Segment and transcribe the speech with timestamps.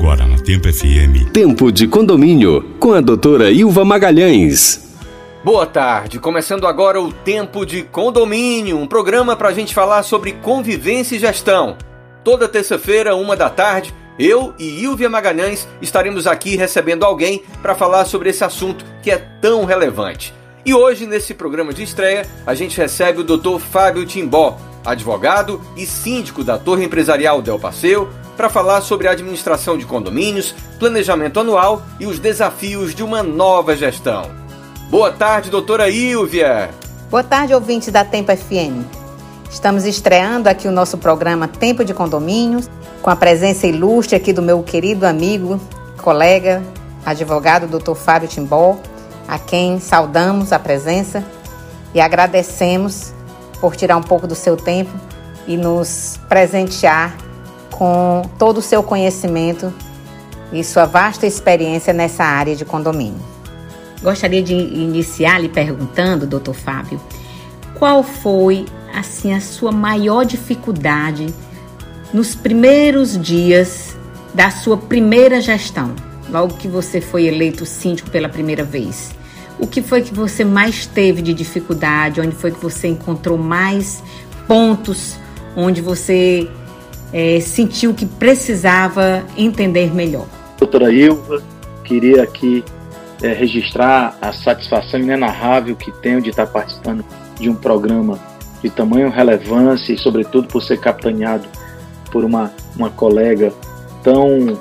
[0.00, 1.30] Agora na Tempo FM.
[1.30, 4.96] Tempo de condomínio com a doutora Ilva Magalhães.
[5.44, 10.32] Boa tarde, começando agora o Tempo de Condomínio, um programa para a gente falar sobre
[10.32, 11.76] convivência e gestão.
[12.24, 18.06] Toda terça-feira, uma da tarde, eu e Ilvia Magalhães estaremos aqui recebendo alguém para falar
[18.06, 20.32] sobre esse assunto que é tão relevante.
[20.64, 23.58] E hoje, nesse programa de estreia, a gente recebe o Dr.
[23.58, 28.08] Fábio Timbó, advogado e síndico da Torre Empresarial Del Passeio,
[28.40, 33.76] para falar sobre a administração de condomínios, planejamento anual e os desafios de uma nova
[33.76, 34.30] gestão.
[34.88, 36.70] Boa tarde, doutora Ilvia.
[37.10, 38.82] Boa tarde, ouvinte da Tempo FM.
[39.50, 42.66] Estamos estreando aqui o nosso programa Tempo de Condomínios,
[43.02, 45.60] com a presença ilustre aqui do meu querido amigo,
[45.98, 46.62] colega,
[47.04, 48.78] advogado, doutor Fábio Timbó,
[49.28, 51.22] a quem saudamos a presença
[51.92, 53.12] e agradecemos
[53.60, 54.92] por tirar um pouco do seu tempo
[55.46, 57.14] e nos presentear
[57.80, 59.72] com todo o seu conhecimento
[60.52, 63.18] e sua vasta experiência nessa área de condomínio.
[64.02, 67.00] Gostaria de iniciar lhe perguntando, doutor Fábio,
[67.78, 71.32] qual foi assim a sua maior dificuldade
[72.12, 73.96] nos primeiros dias
[74.34, 75.94] da sua primeira gestão,
[76.28, 79.12] logo que você foi eleito síndico pela primeira vez?
[79.58, 82.20] O que foi que você mais teve de dificuldade?
[82.20, 84.02] Onde foi que você encontrou mais
[84.46, 85.16] pontos
[85.56, 86.48] onde você
[87.12, 90.26] é, sentiu que precisava entender melhor?
[90.58, 91.42] Doutora Ilva,
[91.84, 92.64] queria aqui
[93.22, 97.04] é, registrar a satisfação inenarrável que tenho de estar participando
[97.38, 98.18] de um programa
[98.62, 101.48] de tamanho relevância e, sobretudo, por ser capitaneado
[102.12, 103.52] por uma, uma colega
[104.02, 104.60] tão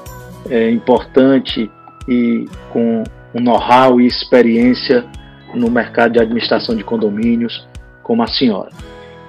[0.49, 1.69] é, importante
[2.07, 5.05] e com um know-how e experiência
[5.53, 7.67] no mercado de administração de condomínios
[8.03, 8.69] como a senhora.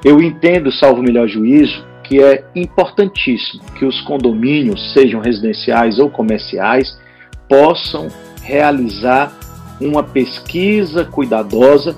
[0.05, 6.98] Eu entendo, salvo melhor juízo, que é importantíssimo que os condomínios, sejam residenciais ou comerciais,
[7.48, 8.08] possam
[8.42, 9.33] realizar
[9.80, 11.97] uma pesquisa cuidadosa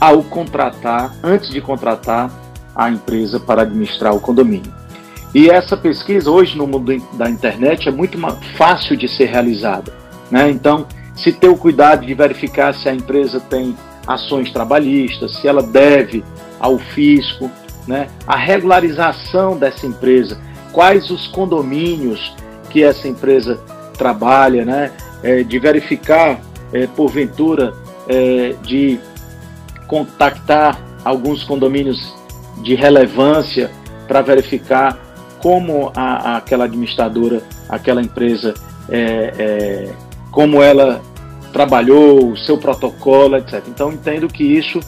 [0.00, 2.30] ao contratar, antes de contratar
[2.76, 4.72] a empresa para administrar o condomínio.
[5.34, 8.16] E essa pesquisa, hoje no mundo da internet, é muito
[8.56, 9.92] fácil de ser realizada.
[10.30, 10.48] Né?
[10.48, 10.86] Então,
[11.16, 13.76] se ter o cuidado de verificar se a empresa tem
[14.06, 16.22] ações trabalhistas, se ela deve
[16.60, 17.50] ao fisco,
[17.86, 18.08] né?
[18.26, 20.38] a regularização dessa empresa,
[20.72, 22.34] quais os condomínios
[22.70, 23.60] que essa empresa
[23.96, 24.92] trabalha, né?
[25.22, 26.40] é, de verificar,
[26.72, 27.72] é, porventura,
[28.08, 28.98] é, de
[29.86, 32.14] contactar alguns condomínios
[32.62, 33.70] de relevância
[34.06, 34.98] para verificar
[35.40, 38.54] como a, aquela administradora, aquela empresa,
[38.88, 39.92] é, é,
[40.30, 41.00] como ela
[41.52, 43.62] trabalhou, o seu protocolo, etc.
[43.68, 44.80] Então, entendo que isso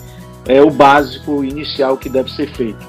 [0.46, 2.86] é o básico inicial que deve ser feito.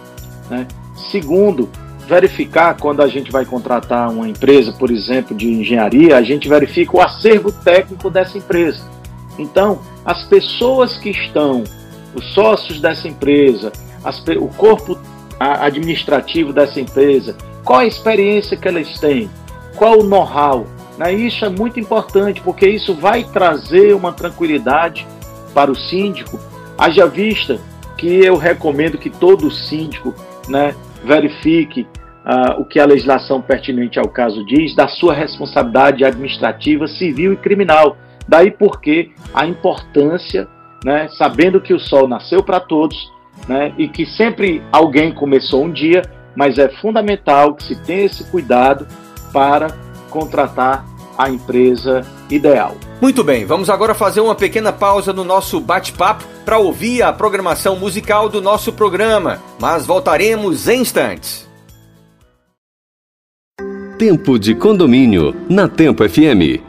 [0.50, 0.68] Né?
[1.12, 1.70] Segundo,
[2.08, 6.98] verificar quando a gente vai contratar uma empresa, por exemplo, de engenharia, a gente verifica
[6.98, 8.84] o acervo técnico dessa empresa.
[9.38, 11.64] Então, as pessoas que estão,
[12.14, 13.72] os sócios dessa empresa,
[14.04, 14.98] as, o corpo
[15.40, 19.30] administrativo dessa empresa, qual a experiência que elas têm,
[19.76, 20.66] qual o know-how.
[20.98, 21.14] Né?
[21.14, 25.08] Isso é muito importante, porque isso vai trazer uma tranquilidade
[25.54, 26.40] para o síndico.
[26.78, 27.60] Haja vista
[27.98, 30.14] que eu recomendo que todo síndico
[30.48, 31.88] né, verifique
[32.26, 37.38] uh, o que a legislação pertinente ao caso diz da sua responsabilidade administrativa, civil e
[37.38, 37.98] criminal.
[38.28, 40.48] Daí porque a importância,
[40.84, 43.12] né, sabendo que o sol nasceu para todos
[43.48, 46.02] né, e que sempre alguém começou um dia,
[46.36, 48.88] mas é fundamental que se tenha esse cuidado
[49.32, 49.68] para
[50.10, 50.86] contratar
[51.18, 52.76] a empresa ideal.
[53.02, 57.76] Muito bem, vamos agora fazer uma pequena pausa no nosso bate-papo para ouvir a programação
[57.76, 61.48] musical do nosso programa, mas voltaremos em instantes.
[63.98, 66.62] Tempo de condomínio na Tempo FM.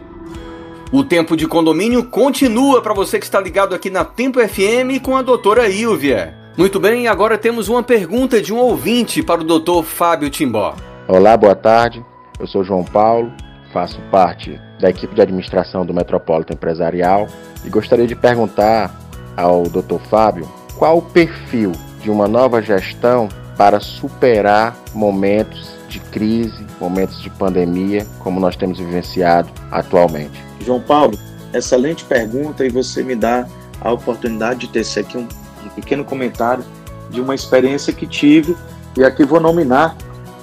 [0.92, 5.16] O tempo de condomínio continua para você que está ligado aqui na Tempo FM com
[5.16, 6.34] a doutora Ilvia.
[6.56, 10.76] Muito bem, agora temos uma pergunta de um ouvinte para o doutor Fábio Timbó.
[11.08, 12.04] Olá, boa tarde.
[12.38, 13.32] Eu sou João Paulo,
[13.74, 17.26] faço parte da equipe de administração do Metropolitan Empresarial
[17.64, 18.94] e gostaria de perguntar
[19.36, 19.98] ao Dr.
[20.08, 20.48] Fábio
[20.78, 28.06] qual o perfil de uma nova gestão para superar momentos de crise, momentos de pandemia,
[28.20, 30.40] como nós temos vivenciado atualmente?
[30.60, 31.18] João Paulo,
[31.52, 33.46] excelente pergunta e você me dá
[33.80, 35.26] a oportunidade de tecer aqui um,
[35.64, 36.64] um pequeno comentário
[37.10, 38.56] de uma experiência que tive
[38.96, 39.96] e aqui vou nominar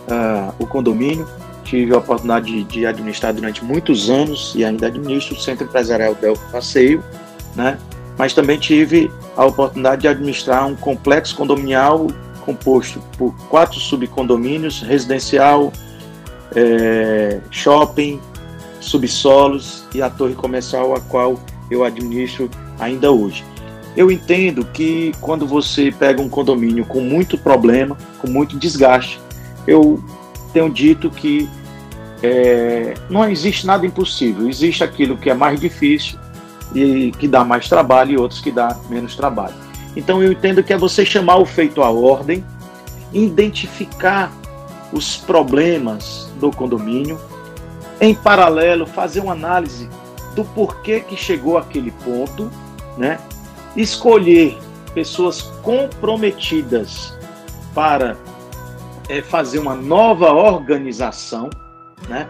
[0.09, 1.27] uh, o condomínio.
[1.71, 6.13] Tive a oportunidade de, de, administrar durante muitos anos e ainda administro o Centro Empresarial
[6.13, 7.01] Del Passeio,
[7.55, 7.77] né?
[8.17, 12.07] mas também tive a oportunidade de administrar um complexo condominial
[12.41, 15.71] composto por quatro subcondomínios, residencial,
[16.53, 18.19] é, shopping,
[18.81, 21.39] subsolos e a torre comercial a qual
[21.69, 22.51] eu administro
[22.81, 23.45] ainda hoje.
[23.95, 29.21] Eu entendo que quando você pega um condomínio com muito problema, com muito desgaste,
[29.65, 30.03] eu
[30.51, 31.49] tenho dito que
[32.23, 36.19] é, não existe nada impossível, existe aquilo que é mais difícil
[36.73, 39.55] e que dá mais trabalho e outros que dá menos trabalho.
[39.95, 42.43] Então eu entendo que é você chamar o feito à ordem,
[43.11, 44.31] identificar
[44.93, 47.19] os problemas do condomínio,
[47.99, 49.89] em paralelo fazer uma análise
[50.35, 52.49] do porquê que chegou àquele ponto,
[52.97, 53.19] né?
[53.75, 54.57] Escolher
[54.93, 57.13] pessoas comprometidas
[57.73, 58.17] para
[59.07, 61.49] é, fazer uma nova organização,
[62.07, 62.27] né?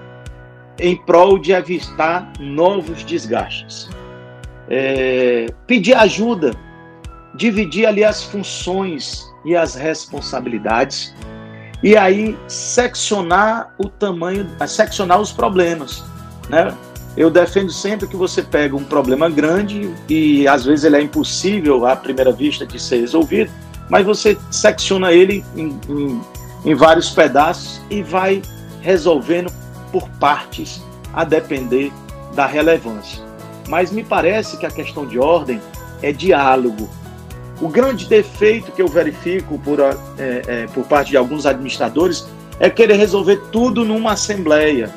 [0.79, 3.89] Em prol de evitar novos desgastes.
[4.69, 6.53] É, pedir ajuda,
[7.35, 11.13] dividir ali as funções e as responsabilidades
[11.83, 16.03] e aí seccionar o tamanho, seccionar os problemas,
[16.49, 16.75] né?
[17.17, 21.85] Eu defendo sempre que você pega um problema grande e às vezes ele é impossível
[21.85, 23.51] à primeira vista de ser resolvido,
[23.89, 26.21] mas você secciona ele em, em,
[26.63, 28.41] em vários pedaços e vai
[28.79, 29.51] resolvendo
[29.91, 30.81] por partes,
[31.13, 31.91] a depender
[32.33, 33.23] da relevância.
[33.67, 35.61] Mas me parece que a questão de ordem
[36.01, 36.89] é diálogo,
[37.61, 42.27] o grande defeito que eu verifico por, é, é, por parte de alguns administradores
[42.59, 44.91] é querer resolver tudo numa assembleia.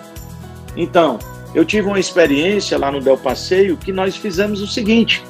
[0.74, 1.18] Então,
[1.54, 5.22] eu tive uma experiência lá no Del Passeio que nós fizemos o seguinte: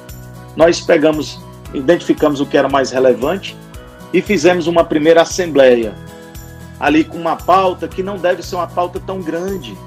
[0.55, 1.37] nós pegamos,
[1.73, 3.55] identificamos o que era mais relevante
[4.13, 5.93] e fizemos uma primeira assembleia
[6.79, 9.77] ali com uma pauta que não deve ser uma pauta tão grande,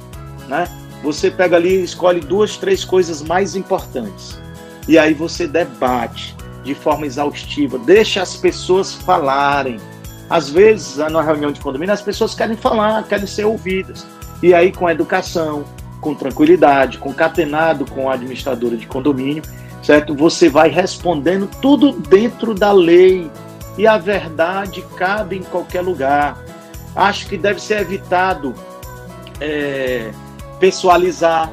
[0.49, 0.69] né?
[1.02, 4.38] Você pega ali, escolhe duas, três coisas mais importantes
[4.88, 9.79] e aí você debate de forma exaustiva, deixa as pessoas falarem.
[10.29, 14.06] Às vezes, na reunião de condomínio, as pessoas querem falar, querem ser ouvidas.
[14.43, 15.64] E aí, com educação,
[16.00, 19.43] com tranquilidade, concatenado com a administradora de condomínio,
[19.82, 20.14] certo?
[20.14, 23.31] Você vai respondendo tudo dentro da lei.
[23.76, 26.38] E a verdade cabe em qualquer lugar.
[26.94, 28.55] Acho que deve ser evitado
[29.40, 30.11] é,
[30.58, 31.50] pessoalizar,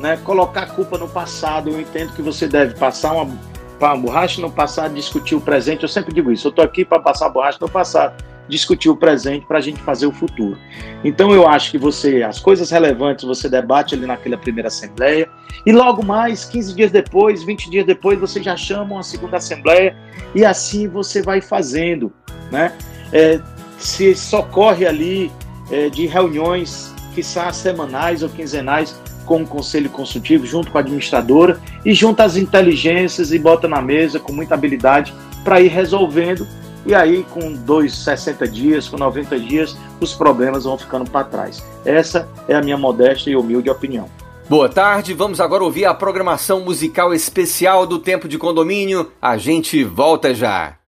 [0.00, 0.18] né?
[0.24, 1.70] colocar a culpa no passado.
[1.70, 5.82] Eu entendo que você deve passar uma a borracha no passado, discutir o presente.
[5.82, 6.46] Eu sempre digo isso.
[6.46, 9.80] Eu estou aqui para passar a borracha no passado, discutir o presente para a gente
[9.82, 10.56] fazer o futuro.
[11.02, 15.28] Então eu acho que você, as coisas relevantes, você debate ali naquela primeira assembleia
[15.66, 19.96] e logo mais, 15 dias depois, 20 dias depois, você já chama uma segunda assembleia
[20.34, 22.12] e assim você vai fazendo,
[22.50, 22.72] né?
[23.12, 23.38] É,
[23.84, 25.30] se socorre ali
[25.70, 28.96] é, de reuniões que são semanais ou quinzenais
[29.26, 33.80] com o conselho consultivo, junto com a administradora, e junta as inteligências e bota na
[33.80, 35.14] mesa com muita habilidade
[35.44, 36.46] para ir resolvendo.
[36.84, 41.64] E aí, com dois, 60 dias, com 90 dias, os problemas vão ficando para trás.
[41.84, 44.10] Essa é a minha modesta e humilde opinião.
[44.48, 49.12] Boa tarde, vamos agora ouvir a programação musical especial do Tempo de Condomínio.
[49.22, 50.81] A gente volta já.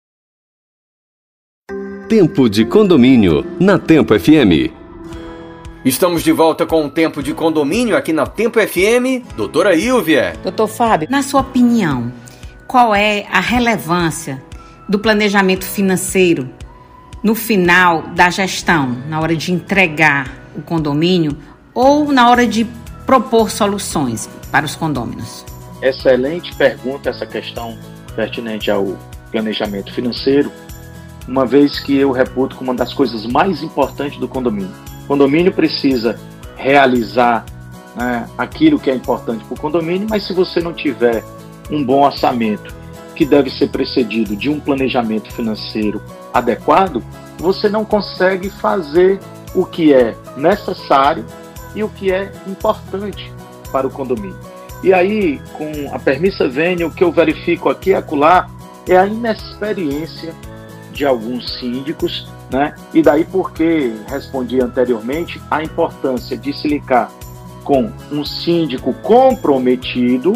[2.11, 4.69] Tempo de Condomínio, na Tempo FM.
[5.85, 9.33] Estamos de volta com o Tempo de Condomínio aqui na Tempo FM.
[9.37, 10.33] Doutora Ilvia.
[10.43, 12.11] Doutor Fábio, na sua opinião,
[12.67, 14.43] qual é a relevância
[14.89, 16.49] do planejamento financeiro
[17.23, 21.37] no final da gestão, na hora de entregar o condomínio
[21.73, 22.67] ou na hora de
[23.05, 25.45] propor soluções para os condôminos?
[25.81, 27.79] Excelente pergunta essa questão
[28.17, 28.97] pertinente ao
[29.31, 30.51] planejamento financeiro,
[31.27, 34.71] uma vez que eu reputo como uma das coisas mais importantes do condomínio
[35.11, 36.17] condomínio precisa
[36.55, 37.45] realizar
[37.97, 41.21] né, aquilo que é importante para o condomínio, mas se você não tiver
[41.69, 42.73] um bom orçamento
[43.13, 46.01] que deve ser precedido de um planejamento financeiro
[46.33, 47.03] adequado,
[47.37, 49.19] você não consegue fazer
[49.53, 51.25] o que é necessário
[51.75, 53.33] e o que é importante
[53.69, 54.39] para o condomínio.
[54.81, 58.49] E aí, com a permissa vênia, o que eu verifico aqui e acolá
[58.87, 60.33] é a inexperiência
[60.91, 62.75] de alguns síndicos né?
[62.93, 67.10] E daí porque respondi anteriormente a importância de se ligar
[67.63, 70.33] com um síndico comprometido,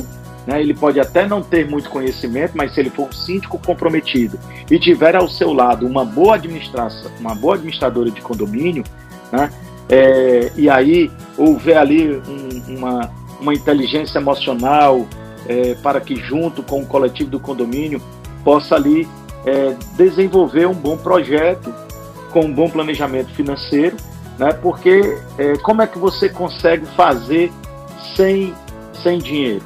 [0.48, 0.62] né?
[0.62, 4.40] Ele pode até não ter muito conhecimento, mas se ele for um síndico comprometido
[4.72, 8.84] e tiver ao seu lado uma boa administração, uma boa administradora de condomínio,
[9.32, 9.52] né?
[9.90, 15.06] É, e aí houver ali um, uma, uma inteligência emocional
[15.48, 18.02] é, para que junto com o coletivo do condomínio
[18.44, 19.08] possa ali
[19.46, 21.74] é, desenvolver um bom projeto
[22.32, 23.96] com um bom planejamento financeiro,
[24.38, 24.52] né?
[24.54, 27.52] Porque é, como é que você consegue fazer
[28.16, 28.54] sem,
[29.02, 29.64] sem dinheiro?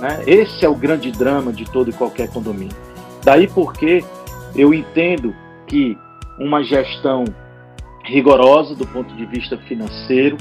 [0.00, 0.22] Né?
[0.26, 2.76] Esse é o grande drama de todo e qualquer condomínio.
[3.22, 4.04] Daí porque
[4.54, 5.34] eu entendo
[5.66, 5.96] que
[6.38, 7.24] uma gestão
[8.04, 10.36] rigorosa do ponto de vista financeiro,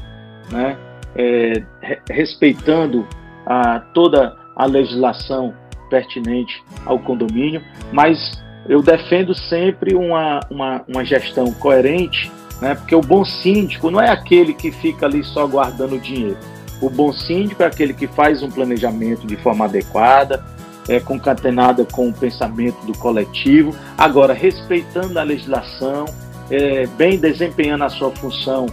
[0.50, 0.78] né?
[1.16, 1.64] é,
[2.10, 3.08] respeitando
[3.46, 5.54] a, toda a legislação
[5.90, 13.02] pertinente ao condomínio, mas eu defendo sempre uma, uma, uma gestão coerente, né, porque o
[13.02, 16.38] bom síndico não é aquele que fica ali só guardando dinheiro.
[16.80, 20.46] O bom síndico é aquele que faz um planejamento de forma adequada,
[20.88, 26.06] é, concatenada com o pensamento do coletivo, agora respeitando a legislação,
[26.52, 28.68] é, bem desempenhando a sua função,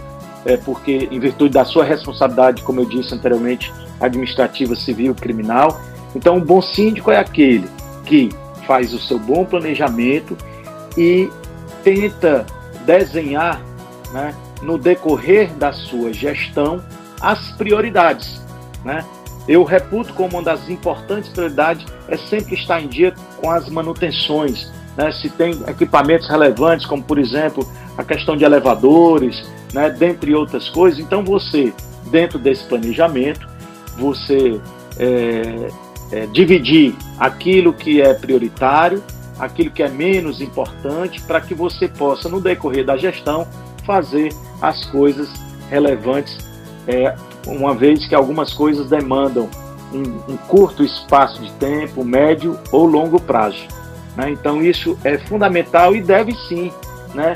[0.45, 5.81] é, porque em virtude da sua responsabilidade, como eu disse anteriormente, administrativa, civil, criminal.
[6.15, 7.67] Então, o bom síndico é aquele
[8.05, 8.29] que
[8.67, 10.37] faz o seu bom planejamento
[10.97, 11.29] e
[11.83, 12.45] tenta
[12.85, 13.61] desenhar,
[14.11, 16.83] né, no decorrer da sua gestão,
[17.21, 18.41] as prioridades,
[18.83, 19.03] né?
[19.47, 24.69] eu reputo como uma das importantes prioridades é sempre estar em dia com as manutenções.
[24.95, 25.11] Né?
[25.11, 29.89] Se tem equipamentos relevantes, como por exemplo a questão de elevadores, né?
[29.89, 31.73] dentre outras coisas, então você,
[32.11, 33.47] dentro desse planejamento,
[33.97, 34.59] você
[34.99, 35.69] é,
[36.11, 39.03] é, dividir aquilo que é prioritário,
[39.39, 43.47] aquilo que é menos importante, para que você possa, no decorrer da gestão,
[43.85, 45.29] fazer as coisas
[45.69, 46.37] relevantes
[46.87, 49.49] é, uma vez que algumas coisas demandam
[49.93, 53.65] um, um curto espaço de tempo, médio ou longo prazo.
[54.15, 54.31] Né?
[54.31, 56.71] Então isso é fundamental e deve sim,
[57.13, 57.33] né?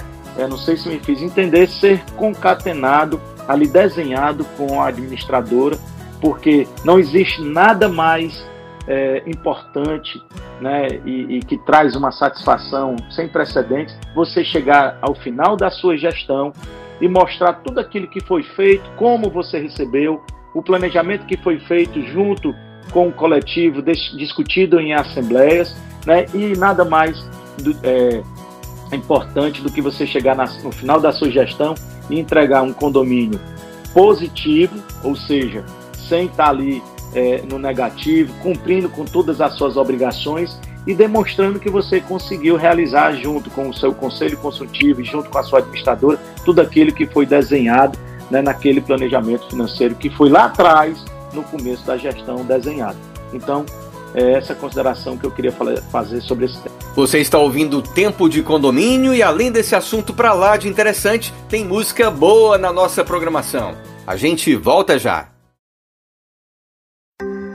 [0.50, 5.78] Não sei se me fiz entender, ser concatenado, ali desenhado com a administradora,
[6.22, 8.44] porque não existe nada mais
[8.88, 10.22] é, importante
[10.60, 15.98] né, e, e, que traz uma satisfação sem precedentes, você chegar ao final da sua
[15.98, 16.52] gestão
[17.00, 20.22] e mostrar tudo aquilo que foi feito, como você recebeu,
[20.54, 22.54] o planejamento que foi feito junto
[22.92, 26.26] com o coletivo, discutido em assembleias, né?
[26.34, 27.18] e nada mais
[27.58, 28.22] do, é,
[28.96, 31.74] importante do que você chegar na, no final da sua gestão
[32.10, 33.40] e entregar um condomínio
[33.94, 35.64] positivo, ou seja,
[36.08, 36.84] sem estar ali
[37.14, 43.14] é, no negativo, cumprindo com todas as suas obrigações e demonstrando que você conseguiu realizar
[43.14, 47.06] junto com o seu conselho consultivo e junto com a sua administradora tudo aquilo que
[47.06, 47.98] foi desenhado
[48.30, 51.04] né, naquele planejamento financeiro que foi lá atrás,
[51.34, 52.98] no começo da gestão desenhado.
[53.34, 53.66] Então,
[54.14, 55.54] é essa consideração que eu queria
[55.92, 56.76] fazer sobre esse tema.
[56.96, 61.64] Você está ouvindo Tempo de Condomínio e além desse assunto para lá de interessante, tem
[61.64, 63.76] música boa na nossa programação.
[64.06, 65.31] A gente volta já.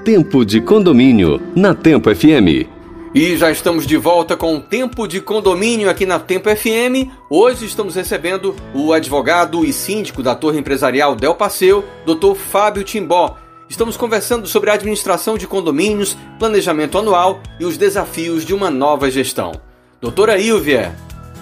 [0.07, 2.71] Tempo de Condomínio na Tempo FM.
[3.13, 7.11] E já estamos de volta com o Tempo de Condomínio aqui na Tempo FM.
[7.29, 12.37] Hoje estamos recebendo o advogado e síndico da Torre Empresarial Del Passeu, Dr.
[12.37, 13.37] Fábio Timbó.
[13.69, 19.11] Estamos conversando sobre a administração de condomínios, planejamento anual e os desafios de uma nova
[19.11, 19.61] gestão.
[20.01, 20.95] Doutora Ilvia.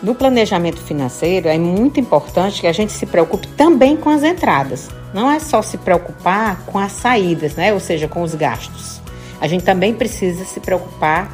[0.02, 4.88] No planejamento financeiro é muito importante que a gente se preocupe também com as entradas.
[5.14, 7.72] Não é só se preocupar com as saídas, né?
[7.72, 9.00] ou seja, com os gastos.
[9.40, 11.32] A gente também precisa se preocupar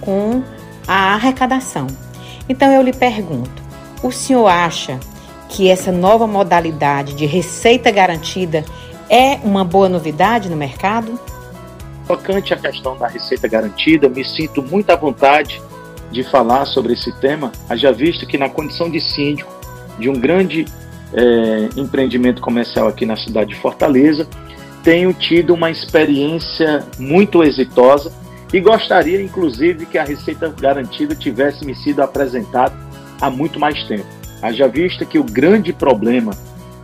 [0.00, 0.44] com
[0.86, 1.88] a arrecadação.
[2.48, 3.62] Então eu lhe pergunto:
[4.02, 5.00] o senhor acha
[5.48, 8.64] que essa nova modalidade de receita garantida
[9.10, 11.18] é uma boa novidade no mercado?
[12.06, 15.60] Tocante à questão da receita garantida, me sinto muito à vontade
[16.10, 19.52] de falar sobre esse tema, haja visto que na condição de síndico
[19.98, 20.64] de um grande
[21.12, 24.26] é, empreendimento comercial aqui na cidade de Fortaleza,
[24.82, 28.12] tenho tido uma experiência muito exitosa
[28.52, 32.74] e gostaria, inclusive, que a receita garantida tivesse me sido apresentada
[33.20, 34.06] há muito mais tempo.
[34.40, 36.32] Haja vista que o grande problema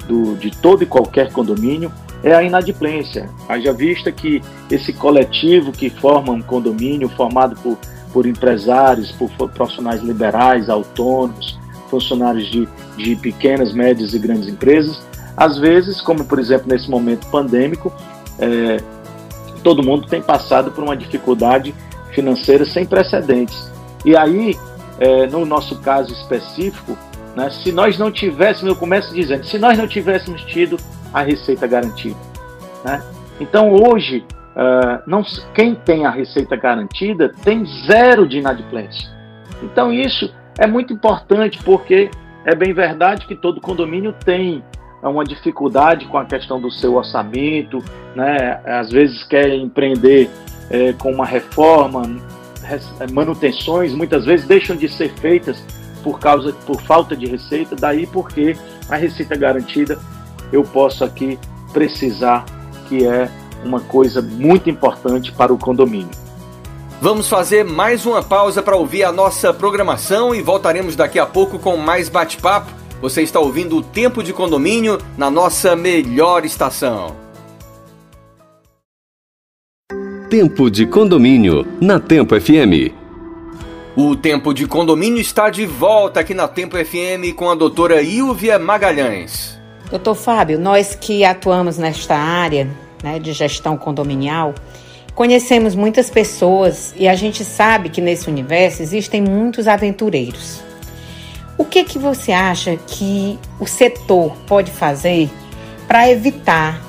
[0.09, 3.29] do, de todo e qualquer condomínio é a inadimplência.
[3.49, 7.79] Haja vista que esse coletivo que forma um condomínio, formado por,
[8.12, 11.59] por empresários, por profissionais liberais, autônomos,
[11.93, 15.07] funcionários de, de pequenas, médias e grandes empresas,
[15.37, 17.93] às vezes, como por exemplo nesse momento pandêmico,
[18.39, 18.79] é,
[19.63, 21.75] todo mundo tem passado por uma dificuldade
[22.15, 23.71] financeira sem precedentes.
[24.07, 24.57] E aí,
[24.99, 26.97] é, no nosso caso específico,
[27.37, 30.79] né, se nós não tivéssemos, eu começo dizendo, se nós não tivéssemos tido
[31.13, 32.17] a receita garantida.
[32.85, 33.03] Né?
[33.39, 34.25] Então, hoje,
[34.57, 35.23] uh, não,
[35.55, 39.11] quem tem a receita garantida tem zero de inadimplência.
[39.63, 42.11] Então, isso é muito importante porque
[42.44, 44.62] é bem verdade que todo condomínio tem
[45.02, 47.78] uma dificuldade com a questão do seu orçamento,
[48.14, 48.61] né?
[48.64, 50.30] às vezes quer empreender
[50.71, 52.02] é, com uma reforma,
[53.12, 55.64] manutenções muitas vezes deixam de ser feitas
[56.02, 58.56] por causa por falta de receita, daí porque
[58.88, 59.99] a receita garantida
[60.52, 61.38] eu posso aqui
[61.73, 62.44] precisar
[62.88, 63.28] que é
[63.64, 66.22] uma coisa muito importante para o condomínio.
[67.02, 71.59] Vamos fazer mais uma pausa para ouvir a nossa programação e voltaremos daqui a pouco
[71.59, 77.16] com mais bate-papo Você está ouvindo o Tempo de Condomínio na nossa melhor estação.
[80.30, 82.94] Tempo de Condomínio na Tempo FM.
[83.97, 88.61] O Tempo de Condomínio está de volta aqui na Tempo FM com a doutora Ilvia
[88.61, 89.59] Magalhães.
[89.90, 92.71] Doutor Fábio, nós que atuamos nesta área
[93.02, 94.54] né, de gestão condominial,
[95.14, 100.62] conhecemos muitas pessoas e a gente sabe que nesse universo existem muitos aventureiros.
[101.59, 105.31] O que, que você acha que o setor pode fazer
[105.87, 106.81] para evitar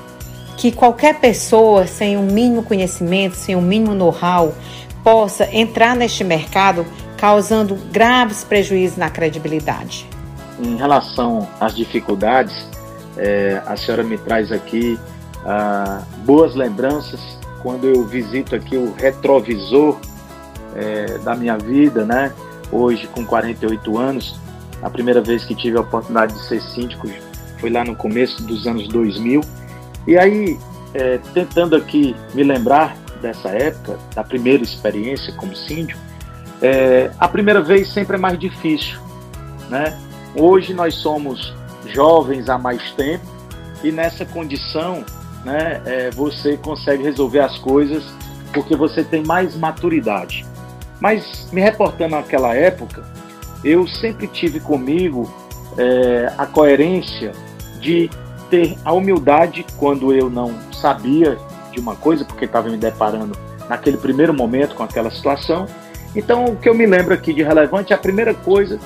[0.56, 4.54] que qualquer pessoa sem um mínimo conhecimento, sem um mínimo know-how,
[5.02, 6.86] possa entrar neste mercado
[7.18, 10.08] causando graves prejuízos na credibilidade?
[10.58, 12.66] Em relação às dificuldades,
[13.16, 14.98] é, a senhora me traz aqui
[15.44, 17.20] ah, boas lembranças
[17.64, 19.98] quando eu visito aqui o retrovisor
[20.76, 22.30] é, da minha vida, né?
[22.70, 24.38] Hoje com 48 anos,
[24.82, 27.08] a primeira vez que tive a oportunidade de ser síndico
[27.58, 29.40] foi lá no começo dos anos 2000.
[30.06, 30.58] E aí,
[30.92, 35.98] é, tentando aqui me lembrar dessa época, da primeira experiência como síndico,
[36.60, 39.00] é, a primeira vez sempre é mais difícil,
[39.70, 39.98] né?
[40.36, 41.54] Hoje nós somos
[41.86, 43.24] jovens há mais tempo
[43.82, 45.02] e nessa condição,
[45.44, 48.04] né, é, você consegue resolver as coisas
[48.52, 50.46] porque você tem mais maturidade.
[51.00, 53.04] Mas me reportando àquela época,
[53.64, 55.32] eu sempre tive comigo
[55.76, 57.32] é, a coerência
[57.80, 58.08] de
[58.48, 61.36] ter a humildade quando eu não sabia
[61.72, 63.36] de uma coisa, porque estava me deparando
[63.68, 65.66] naquele primeiro momento com aquela situação.
[66.14, 68.78] Então, o que eu me lembro aqui de relevante, a primeira coisa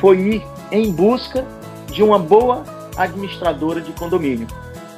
[0.00, 1.44] foi ir em busca
[1.90, 2.62] de uma boa
[2.96, 4.46] administradora de condomínio,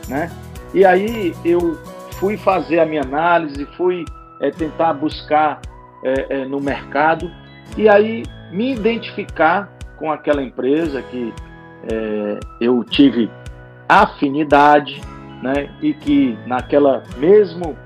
[0.07, 0.31] né?
[0.75, 1.79] E aí eu
[2.19, 4.05] fui fazer a minha análise, fui
[4.41, 5.61] é, tentar buscar
[6.05, 7.31] é, é, no mercado
[7.77, 11.33] e aí me identificar com aquela empresa que
[11.91, 13.31] é, eu tive
[13.89, 15.01] afinidade,
[15.43, 15.71] né?
[15.81, 17.77] E que naquela mesmo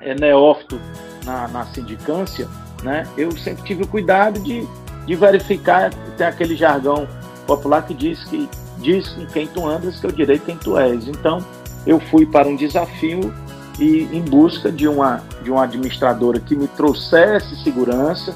[0.00, 0.80] é, neófito
[1.24, 2.48] na, na sindicância,
[2.82, 3.06] né?
[3.16, 4.66] Eu sempre tive o cuidado de,
[5.06, 7.06] de verificar, tem aquele jargão
[7.46, 11.08] popular que diz que diz com quem tu andas que eu direi quem tu és.
[11.08, 11.44] Então
[11.86, 13.32] eu fui para um desafio
[13.78, 18.34] e em busca de uma de uma administradora que me trouxesse segurança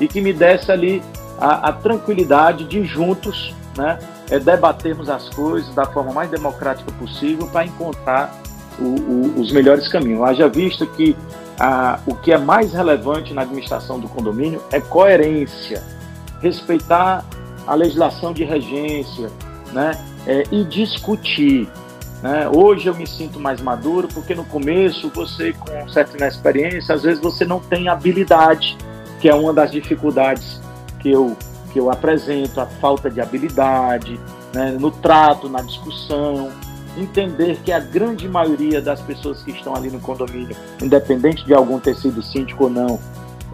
[0.00, 1.02] e que me desse ali
[1.38, 3.98] a, a tranquilidade de juntos, né,
[4.30, 8.32] é, debatermos as coisas da forma mais democrática possível para encontrar
[8.78, 10.22] o, o, os melhores caminhos.
[10.22, 11.16] Haja visto que
[11.58, 15.82] a, o que é mais relevante na administração do condomínio é coerência,
[16.40, 17.24] respeitar
[17.66, 19.30] a legislação de regência,
[19.72, 19.92] né,
[20.26, 21.68] é, e discutir.
[22.22, 22.48] Né?
[22.48, 27.20] Hoje eu me sinto mais maduro porque no começo você, com certa inexperiência, às vezes
[27.20, 28.78] você não tem habilidade,
[29.20, 30.60] que é uma das dificuldades
[31.00, 31.36] que eu,
[31.72, 34.20] que eu apresento, a falta de habilidade
[34.54, 34.76] né?
[34.78, 36.50] no trato, na discussão.
[36.96, 41.80] Entender que a grande maioria das pessoas que estão ali no condomínio, independente de algum
[41.80, 43.00] ter sido síndico ou não,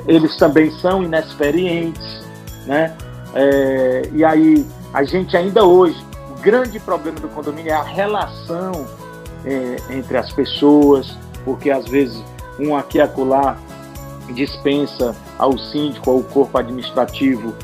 [0.07, 2.27] eles também são inexperientes,
[2.67, 2.95] né?
[3.35, 6.08] É, e aí a gente ainda hoje
[6.43, 8.87] grande problema do condomínio é a relação
[9.45, 12.23] é, entre as pessoas, porque às vezes
[12.59, 13.57] um aqui acolá
[14.35, 17.55] dispensa ao síndico, ao corpo administrativo,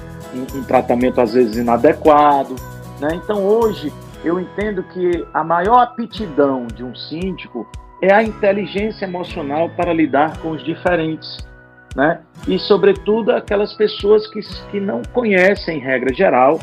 [0.55, 2.57] um tratamento às vezes inadequado.
[3.01, 3.21] Né?
[3.23, 3.93] Então hoje
[4.25, 7.67] eu entendo que a maior aptidão de um síndico
[8.01, 11.39] é a inteligência emocional para lidar com os diferentes.
[11.95, 12.21] Né?
[12.49, 16.59] E, sobretudo, aquelas pessoas que, que não conhecem regra geral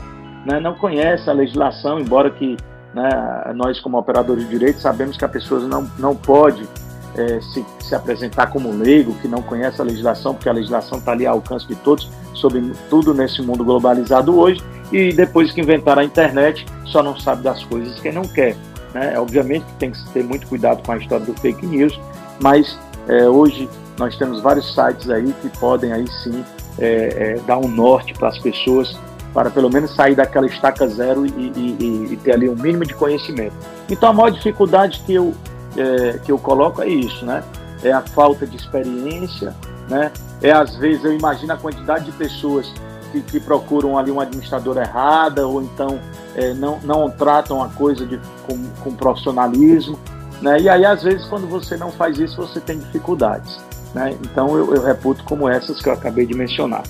[0.45, 2.57] né, não conhece a legislação, embora que
[2.93, 3.09] né,
[3.55, 6.67] nós, como operadores de direito, sabemos que a pessoa não, não pode
[7.15, 11.11] é, se, se apresentar como leigo, que não conhece a legislação, porque a legislação está
[11.11, 16.01] ali ao alcance de todos, sobre tudo nesse mundo globalizado hoje, e depois que inventaram
[16.01, 18.55] a internet, só não sabe das coisas quem não quer.
[18.93, 19.17] Né?
[19.17, 21.99] Obviamente que tem que ter muito cuidado com a história do fake news,
[22.41, 22.77] mas
[23.07, 26.43] é, hoje nós temos vários sites aí que podem aí sim
[26.79, 28.97] é, é, dar um norte para as pessoas
[29.33, 32.93] para pelo menos sair daquela estaca zero e, e, e, ter ali um mínimo de
[32.93, 33.53] conhecimento.
[33.89, 35.33] Então a maior dificuldade que eu,
[35.77, 37.43] é, que eu coloco é isso, né?
[37.83, 39.55] É a falta de experiência,
[39.89, 40.11] né?
[40.41, 42.71] É às vezes eu imagino a quantidade de pessoas
[43.11, 45.99] que, que procuram ali uma administradora errada ou então
[46.35, 49.97] é, não, não tratam a coisa de, com, com profissionalismo,
[50.41, 50.59] né?
[50.59, 53.59] E aí às vezes quando você não faz isso você tem dificuldades,
[53.93, 54.13] né?
[54.23, 56.83] Então eu, eu reputo como essas que eu acabei de mencionar.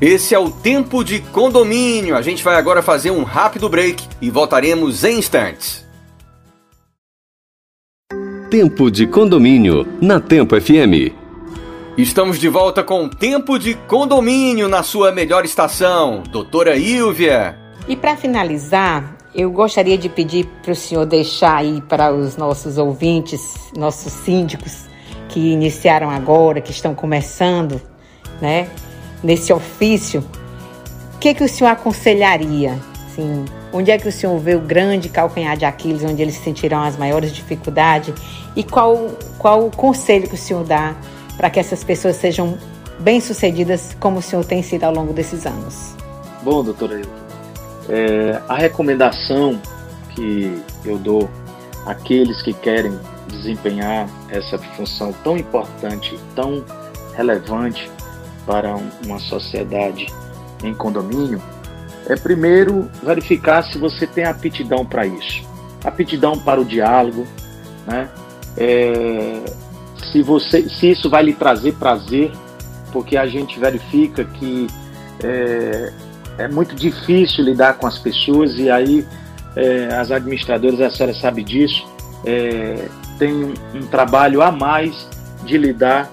[0.00, 2.16] Esse é o Tempo de Condomínio.
[2.16, 5.84] A gente vai agora fazer um rápido break e voltaremos em instantes.
[8.48, 11.12] Tempo de Condomínio na Tempo FM.
[11.96, 17.58] Estamos de volta com Tempo de Condomínio na sua melhor estação, doutora Ilvia.
[17.88, 22.78] E para finalizar, eu gostaria de pedir para o senhor deixar aí para os nossos
[22.78, 24.84] ouvintes, nossos síndicos
[25.28, 27.82] que iniciaram agora, que estão começando,
[28.40, 28.68] né,
[29.22, 30.24] nesse ofício,
[31.14, 32.78] o que, que o senhor aconselharia?
[33.06, 36.82] Assim, onde é que o senhor vê o grande calcanhar de Aquiles, onde eles sentirão
[36.82, 38.14] as maiores dificuldades?
[38.54, 40.94] E qual, qual o conselho que o senhor dá
[41.36, 42.56] para que essas pessoas sejam
[43.00, 45.94] bem-sucedidas como o senhor tem sido ao longo desses anos?
[46.42, 47.00] Bom, doutora
[47.88, 49.60] é, a recomendação
[50.14, 51.28] que eu dou
[51.86, 56.64] àqueles que querem desempenhar essa função tão importante, tão
[57.16, 57.90] relevante
[58.48, 60.06] para uma sociedade
[60.64, 61.40] em condomínio
[62.08, 65.46] é primeiro verificar se você tem aptidão para isso,
[65.84, 67.26] aptidão para o diálogo,
[67.86, 68.08] né?
[68.56, 69.44] É,
[70.10, 72.32] se você, se isso vai lhe trazer prazer,
[72.90, 74.66] porque a gente verifica que
[75.22, 75.92] é,
[76.38, 79.06] é muito difícil lidar com as pessoas e aí
[79.54, 81.86] é, as administradoras, a senhora sabe disso,
[82.24, 85.06] é, tem um, um, trabalho a mais
[85.44, 86.10] de lidar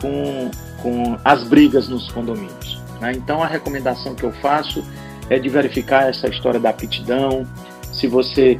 [0.00, 0.50] com,
[0.82, 2.80] com as brigas nos condomínios.
[3.00, 3.12] Né?
[3.12, 4.84] Então, a recomendação que eu faço
[5.28, 7.46] é de verificar essa história da aptidão,
[7.92, 8.58] se você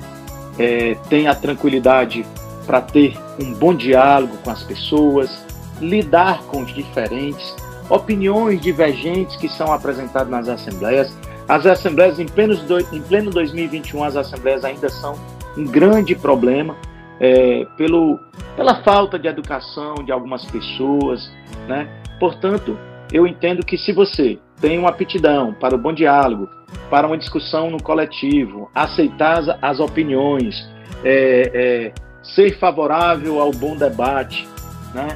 [0.58, 2.24] é, tem a tranquilidade
[2.66, 5.44] para ter um bom diálogo com as pessoas,
[5.80, 7.54] lidar com os diferentes,
[7.88, 11.12] opiniões divergentes que são apresentadas nas assembleias.
[11.48, 12.54] As assembleias, em pleno,
[12.92, 15.18] em pleno 2021, as assembleias ainda são
[15.56, 16.76] um grande problema
[17.18, 18.20] é, pelo,
[18.54, 21.30] pela falta de educação de algumas pessoas.
[21.66, 21.88] Né?
[22.20, 22.78] Portanto,
[23.10, 26.48] eu entendo que se você tem uma aptidão para o bom diálogo,
[26.90, 30.68] para uma discussão no coletivo, aceitar as, opiniões,
[31.02, 34.46] é, é, ser favorável ao bom debate,
[34.94, 35.08] né?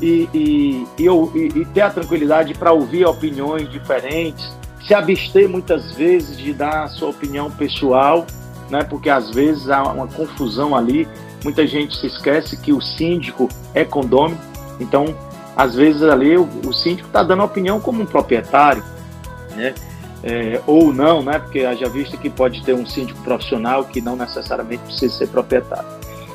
[0.00, 4.52] E, e, e, e ter a tranquilidade para ouvir opiniões diferentes,
[4.84, 8.26] se abster muitas vezes de dar a sua opinião pessoal,
[8.68, 8.84] né?
[8.84, 11.08] Porque às vezes há uma confusão ali.
[11.42, 14.38] Muita gente se esquece que o síndico é condômino,
[14.78, 15.06] então
[15.56, 18.82] às vezes ali o, o síndico está dando opinião como um proprietário,
[19.54, 19.74] né?
[20.24, 21.38] É, ou não, né?
[21.38, 25.88] Porque já visto que pode ter um síndico profissional que não necessariamente precisa ser proprietário.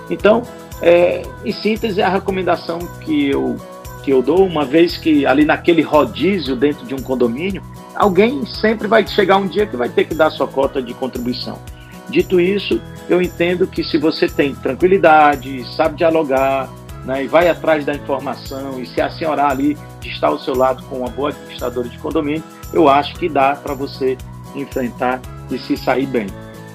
[0.09, 0.43] Então,
[0.81, 3.55] é, em síntese, a recomendação que eu,
[4.03, 7.61] que eu dou, uma vez que ali naquele rodízio dentro de um condomínio,
[7.95, 11.57] alguém sempre vai chegar um dia que vai ter que dar sua cota de contribuição.
[12.09, 16.69] Dito isso, eu entendo que se você tem tranquilidade, sabe dialogar,
[17.07, 20.83] né, e vai atrás da informação, e se a senhora ali está ao seu lado
[20.83, 22.43] com uma boa administradora de condomínio,
[22.73, 24.17] eu acho que dá para você
[24.53, 26.27] enfrentar e se sair bem.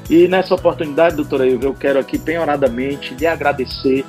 [0.08, 4.06] E nessa oportunidade, doutora Ilva, eu quero aqui penhoradamente lhe agradecer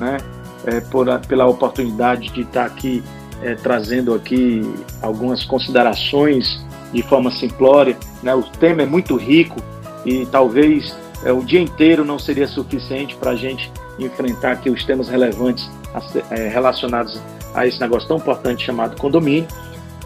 [0.00, 0.16] né,
[0.64, 3.04] é, por, pela oportunidade de estar aqui
[3.42, 4.62] é, trazendo aqui
[5.02, 7.98] algumas considerações de forma simplória.
[8.22, 8.34] Né?
[8.34, 9.60] O tema é muito rico
[10.06, 14.84] e talvez é, o dia inteiro não seria suficiente para a gente enfrentar aqui os
[14.84, 15.70] temas relevantes
[16.30, 17.20] é, relacionados
[17.54, 19.48] a esse negócio tão importante chamado condomínio.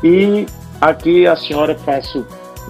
[0.03, 0.47] E
[0.81, 2.27] aqui a senhora faço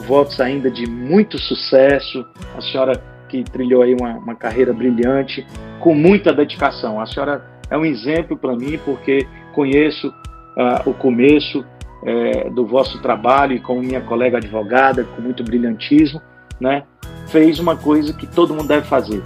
[0.07, 2.25] votos ainda de muito sucesso,
[2.57, 5.47] a senhora que trilhou aí uma, uma carreira brilhante,
[5.79, 7.01] com muita dedicação.
[7.01, 11.65] A senhora é um exemplo para mim, porque conheço uh, o começo
[12.05, 16.21] é, do vosso trabalho e como minha colega advogada, com muito brilhantismo,
[16.61, 16.85] né,
[17.29, 19.23] fez uma coisa que todo mundo deve fazer: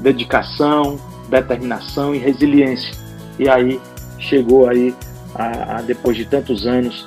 [0.00, 2.94] dedicação, determinação e resiliência.
[3.38, 3.80] E aí
[4.18, 4.94] chegou aí,
[5.34, 7.06] a, a depois de tantos anos,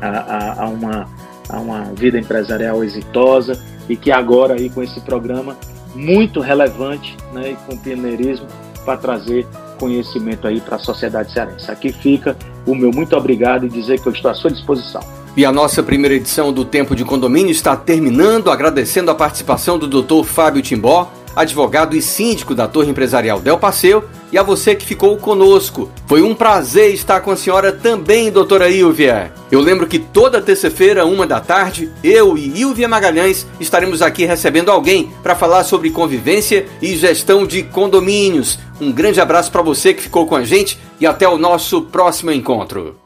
[0.00, 1.08] a, a, uma,
[1.48, 5.56] a uma vida empresarial exitosa e que agora aí com esse programa
[5.94, 8.46] muito relevante né, e com pioneirismo
[8.84, 9.46] para trazer
[9.78, 11.70] conhecimento aí para a sociedade cearense.
[11.70, 12.36] Aqui fica
[12.66, 15.02] o meu muito obrigado e dizer que eu estou à sua disposição.
[15.36, 19.88] E a nossa primeira edição do Tempo de Condomínio está terminando, agradecendo a participação do
[19.88, 20.24] Dr.
[20.24, 25.16] Fábio Timbó, advogado e síndico da Torre Empresarial Del Passeio, e a você que ficou
[25.18, 25.90] conosco.
[26.06, 29.32] Foi um prazer estar com a senhora também, doutora Ilvia.
[29.50, 34.70] Eu lembro que toda terça-feira, uma da tarde, eu e Ilvia Magalhães estaremos aqui recebendo
[34.70, 38.58] alguém para falar sobre convivência e gestão de condomínios.
[38.80, 42.32] Um grande abraço para você que ficou com a gente e até o nosso próximo
[42.32, 43.01] encontro.